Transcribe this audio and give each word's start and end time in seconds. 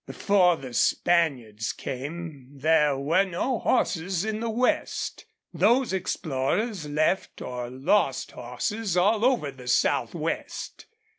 Before 0.07 0.55
the 0.57 0.73
Spaniards 0.73 1.71
came 1.73 2.47
there 2.49 2.97
were 2.97 3.23
no 3.23 3.59
horses 3.59 4.25
in 4.25 4.39
the 4.39 4.49
West. 4.49 5.25
Those 5.53 5.93
explorers 5.93 6.89
left 6.89 7.39
or 7.39 7.69
lost 7.69 8.31
horses 8.31 8.97
all 8.97 9.23
over 9.23 9.51
the 9.51 9.67
southwest. 9.67 10.87